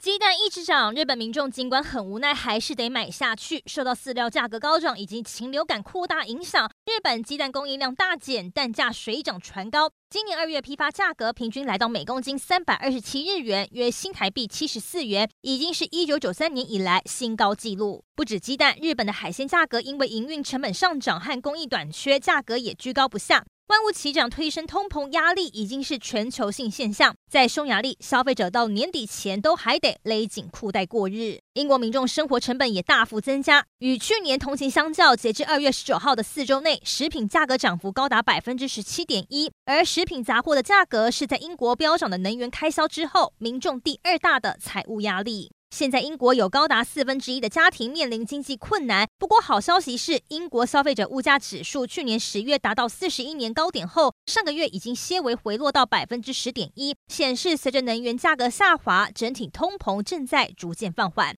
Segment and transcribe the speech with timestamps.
[0.00, 3.62] 鸡蛋一直涨，日本民众尽管很无奈，还是得买下去。
[3.66, 9.90] 受到饲料价格高涨以及禽流感扩大影响，日本鸡蛋供应量大减，蛋价水涨船高。
[10.08, 18.02] 今年二月批发价格平均来到每公斤三百二十七日元，约新台币七十四元，已经是一九九三年以来新高纪录。
[18.16, 23.44] 不止鸡蛋，日本的海鲜价格因为营运成本上涨和工艺短缺，价格也居高不下。
[23.70, 27.14] 万物齐涨，推升通膨压力已经是全球性现象。
[27.30, 31.38] 在匈牙利，消费者到年底前都还得勒紧裤带过日。
[31.52, 39.48] 英国民众生活成本也大幅增加，与去年同期相较，截至二月十九号的四周内，食品价格涨幅高达百分之十七点一。
[39.66, 45.52] 而食品杂货的价格是在英国飙涨的能源开销之后，民众第二大的财务压力。
[45.70, 49.08] 现在英国有高达四分之一的家庭面临经济困难。
[49.18, 61.28] 不过好消息是，英国消费者物价指数去年十月达到四十一年高点后，上个月已经些微回落到百分之十点一，显示随着能源价格下滑，整体通膨正在逐渐放缓。